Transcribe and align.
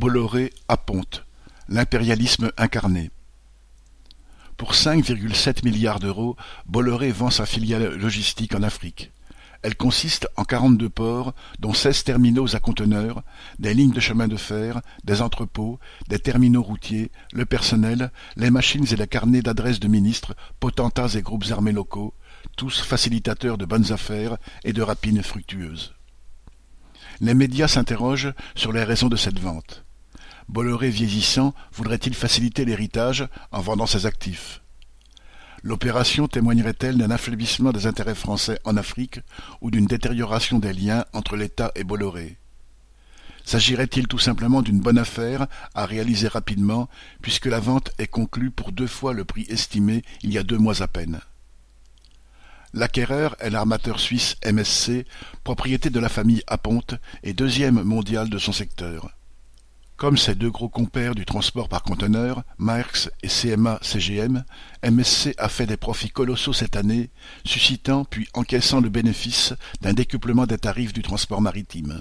Bolloré 0.00 0.54
à 0.66 0.78
Ponte, 0.78 1.26
l'impérialisme 1.68 2.52
incarné. 2.56 3.10
Pour 4.56 4.74
cinq 4.74 5.04
virgule 5.04 5.36
sept 5.36 5.62
milliards 5.62 6.00
d'euros, 6.00 6.38
Bolloré 6.64 7.12
vend 7.12 7.28
sa 7.28 7.44
filiale 7.44 7.96
logistique 7.96 8.54
en 8.54 8.62
Afrique. 8.62 9.12
Elle 9.60 9.76
consiste 9.76 10.26
en 10.38 10.44
quarante-deux 10.44 10.88
ports, 10.88 11.34
dont 11.58 11.74
seize 11.74 12.02
terminaux 12.02 12.56
à 12.56 12.60
conteneurs, 12.60 13.22
des 13.58 13.74
lignes 13.74 13.92
de 13.92 14.00
chemin 14.00 14.26
de 14.26 14.38
fer, 14.38 14.80
des 15.04 15.20
entrepôts, 15.20 15.78
des 16.08 16.18
terminaux 16.18 16.62
routiers, 16.62 17.10
le 17.34 17.44
personnel, 17.44 18.10
les 18.36 18.50
machines 18.50 18.86
et 18.90 18.96
les 18.96 19.06
carnets 19.06 19.42
d'adresses 19.42 19.80
de 19.80 19.88
ministres, 19.88 20.34
potentats 20.60 21.14
et 21.14 21.20
groupes 21.20 21.50
armés 21.50 21.72
locaux, 21.72 22.14
tous 22.56 22.80
facilitateurs 22.80 23.58
de 23.58 23.66
bonnes 23.66 23.92
affaires 23.92 24.38
et 24.64 24.72
de 24.72 24.80
rapines 24.80 25.22
fructueuses. 25.22 25.92
Les 27.20 27.34
médias 27.34 27.68
s'interrogent 27.68 28.32
sur 28.54 28.72
les 28.72 28.84
raisons 28.84 29.10
de 29.10 29.16
cette 29.16 29.38
vente. 29.38 29.84
Bolloré 30.50 30.90
vieillissant 30.90 31.54
voudrait-il 31.72 32.12
faciliter 32.12 32.64
l'héritage 32.64 33.28
en 33.52 33.60
vendant 33.60 33.86
ses 33.86 34.04
actifs? 34.04 34.62
L'opération 35.62 36.26
témoignerait-elle 36.26 36.98
d'un 36.98 37.12
affaiblissement 37.12 37.70
des 37.70 37.86
intérêts 37.86 38.16
français 38.16 38.58
en 38.64 38.76
Afrique 38.76 39.20
ou 39.60 39.70
d'une 39.70 39.86
détérioration 39.86 40.58
des 40.58 40.72
liens 40.72 41.04
entre 41.12 41.36
l'État 41.36 41.70
et 41.76 41.84
Bolloré? 41.84 42.36
S'agirait-il 43.44 44.08
tout 44.08 44.18
simplement 44.18 44.60
d'une 44.60 44.80
bonne 44.80 44.98
affaire 44.98 45.46
à 45.76 45.86
réaliser 45.86 46.26
rapidement 46.26 46.88
puisque 47.22 47.46
la 47.46 47.60
vente 47.60 47.92
est 47.98 48.08
conclue 48.08 48.50
pour 48.50 48.72
deux 48.72 48.88
fois 48.88 49.12
le 49.12 49.24
prix 49.24 49.46
estimé 49.48 50.02
il 50.24 50.32
y 50.32 50.38
a 50.38 50.42
deux 50.42 50.58
mois 50.58 50.82
à 50.82 50.88
peine? 50.88 51.20
L'acquéreur 52.74 53.36
est 53.38 53.50
l'armateur 53.50 54.00
suisse 54.00 54.34
MSC, 54.44 55.06
propriété 55.44 55.90
de 55.90 56.00
la 56.00 56.08
famille 56.08 56.42
Aponte 56.48 56.96
et 57.22 57.34
deuxième 57.34 57.84
mondial 57.84 58.28
de 58.28 58.38
son 58.38 58.52
secteur. 58.52 59.10
Comme 60.00 60.16
ses 60.16 60.34
deux 60.34 60.50
gros 60.50 60.70
compères 60.70 61.14
du 61.14 61.26
transport 61.26 61.68
par 61.68 61.82
conteneur, 61.82 62.42
Marx 62.56 63.10
et 63.22 63.28
CMA-CGM, 63.28 64.44
MSC 64.82 65.34
a 65.36 65.50
fait 65.50 65.66
des 65.66 65.76
profits 65.76 66.08
colossaux 66.08 66.54
cette 66.54 66.76
année, 66.76 67.10
suscitant 67.44 68.06
puis 68.06 68.26
encaissant 68.32 68.80
le 68.80 68.88
bénéfice 68.88 69.52
d'un 69.82 69.92
décuplement 69.92 70.46
des 70.46 70.56
tarifs 70.56 70.94
du 70.94 71.02
transport 71.02 71.42
maritime. 71.42 72.00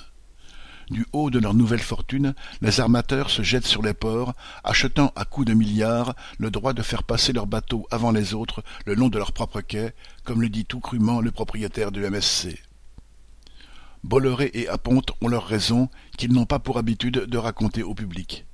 Du 0.90 1.06
haut 1.12 1.30
de 1.30 1.40
leur 1.40 1.54
nouvelle 1.54 1.82
fortune, 1.82 2.36
les 2.62 2.80
armateurs 2.80 3.30
se 3.30 3.42
jettent 3.42 3.68
sur 3.68 3.82
les 3.82 3.94
ports, 3.94 4.34
achetant 4.64 5.12
à 5.18 5.26
coups 5.26 5.48
de 5.48 5.54
milliards 5.54 6.16
le 6.38 6.52
droit 6.52 6.72
de 6.72 6.82
faire 6.82 7.04
passer 7.04 7.34
leurs 7.34 7.48
bateaux 7.48 7.86
avant 7.92 8.14
les 8.14 8.34
autres 8.34 8.64
le 8.86 8.94
long 8.94 9.10
de 9.10 9.18
leur 9.18 9.34
propre 9.34 9.60
quai, 9.60 9.92
comme 10.24 10.42
le 10.42 10.48
dit 10.48 10.64
tout 10.64 10.80
crûment 10.80 11.20
le 11.20 11.32
propriétaire 11.32 11.92
du 11.92 12.10
MSC. 12.10 12.69
Bolloré 14.04 14.50
et 14.54 14.68
Aponte 14.68 15.12
ont 15.22 15.28
leurs 15.28 15.48
raisons 15.48 15.90
qu'ils 16.18 16.34
n'ont 16.34 16.46
pas 16.46 16.60
pour 16.60 16.78
habitude 16.78 17.26
de 17.26 17.38
raconter 17.38 17.84
au 17.84 17.94
public. 17.94 18.46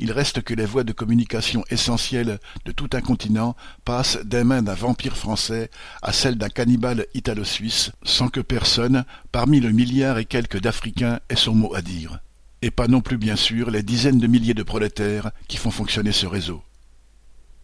Il 0.00 0.12
reste 0.12 0.42
que 0.42 0.54
les 0.54 0.64
voies 0.64 0.84
de 0.84 0.92
communication 0.92 1.64
essentielles 1.70 2.38
de 2.64 2.72
tout 2.72 2.90
un 2.92 3.00
continent 3.00 3.56
passent 3.84 4.18
des 4.24 4.44
mains 4.44 4.62
d'un 4.62 4.74
vampire 4.74 5.16
français 5.16 5.70
à 6.02 6.12
celles 6.12 6.36
d'un 6.36 6.48
cannibale 6.48 7.06
italo-suisse, 7.14 7.92
sans 8.02 8.28
que 8.28 8.40
personne, 8.40 9.04
parmi 9.32 9.60
le 9.60 9.70
milliard 9.70 10.18
et 10.18 10.24
quelques 10.24 10.60
d'Africains, 10.60 11.20
ait 11.28 11.36
son 11.36 11.54
mot 11.54 11.74
à 11.74 11.82
dire. 11.82 12.20
Et 12.62 12.70
pas 12.70 12.88
non 12.88 13.00
plus 13.00 13.18
bien 13.18 13.36
sûr 13.36 13.70
les 13.70 13.82
dizaines 13.82 14.18
de 14.18 14.26
milliers 14.26 14.54
de 14.54 14.62
prolétaires 14.62 15.30
qui 15.46 15.56
font 15.56 15.70
fonctionner 15.70 16.12
ce 16.12 16.26
réseau. 16.26 16.62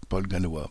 Paul 0.09 0.27
Ganois 0.27 0.70